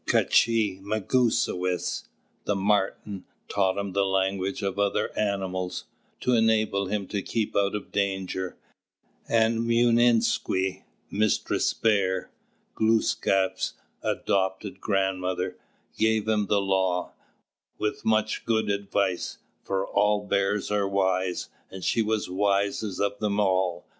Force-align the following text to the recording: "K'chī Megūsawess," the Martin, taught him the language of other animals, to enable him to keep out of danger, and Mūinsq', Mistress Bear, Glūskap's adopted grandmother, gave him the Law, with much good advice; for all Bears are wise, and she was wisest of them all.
"K'chī 0.07 0.81
Megūsawess," 0.81 2.07
the 2.45 2.55
Martin, 2.55 3.23
taught 3.47 3.77
him 3.77 3.91
the 3.93 4.03
language 4.03 4.63
of 4.63 4.79
other 4.79 5.15
animals, 5.15 5.83
to 6.21 6.33
enable 6.33 6.87
him 6.87 7.05
to 7.09 7.21
keep 7.21 7.55
out 7.55 7.75
of 7.75 7.91
danger, 7.91 8.57
and 9.29 9.59
Mūinsq', 9.59 10.81
Mistress 11.11 11.75
Bear, 11.75 12.31
Glūskap's 12.75 13.73
adopted 14.01 14.81
grandmother, 14.81 15.55
gave 15.99 16.27
him 16.27 16.47
the 16.47 16.59
Law, 16.61 17.11
with 17.77 18.03
much 18.03 18.43
good 18.45 18.71
advice; 18.71 19.37
for 19.63 19.85
all 19.85 20.25
Bears 20.25 20.71
are 20.71 20.87
wise, 20.89 21.49
and 21.69 21.83
she 21.83 22.01
was 22.01 22.27
wisest 22.27 22.99
of 22.99 23.19
them 23.19 23.39
all. 23.39 23.85